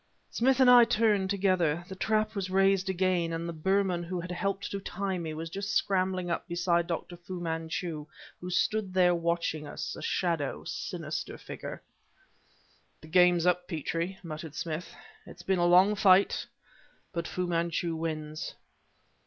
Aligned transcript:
Smith 0.31 0.59
and 0.59 0.67
I 0.67 0.83
turned, 0.83 1.29
together. 1.29 1.85
The 1.87 1.93
trap 1.95 2.33
was 2.33 2.49
raised 2.49 2.89
again, 2.89 3.31
and 3.31 3.47
the 3.47 3.53
Burman, 3.53 4.01
who 4.01 4.19
had 4.19 4.31
helped 4.31 4.71
to 4.71 4.79
tie 4.81 5.19
me, 5.19 5.31
was 5.35 5.47
just 5.51 5.75
scrambling 5.75 6.31
up 6.31 6.47
beside 6.47 6.87
Dr. 6.87 7.15
Fu 7.15 7.39
Manchu, 7.39 8.07
who 8.39 8.49
stood 8.49 8.95
there 8.95 9.13
watching 9.13 9.67
us, 9.67 9.95
a 9.95 10.01
shadowy, 10.01 10.65
sinister 10.65 11.37
figure. 11.37 11.83
"The 13.01 13.09
game's 13.09 13.45
up, 13.45 13.67
Petrie!" 13.67 14.17
muttered 14.23 14.55
Smith. 14.55 14.91
"It 15.27 15.33
has 15.33 15.43
been 15.43 15.59
a 15.59 15.67
long 15.67 15.93
fight, 15.93 16.47
but 17.13 17.27
Fu 17.27 17.45
Manchu 17.45 17.95
wins!" 17.95 18.55